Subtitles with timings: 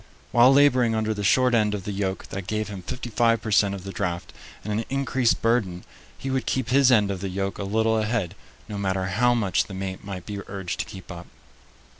[0.31, 3.51] While laboring under the short end of the yoke that gave him fifty five per
[3.51, 5.83] cent of the draft and an increased burden,
[6.17, 8.33] he would keep his end of the yoke a little ahead,
[8.67, 11.27] no matter how much the mate might be urged to keep up.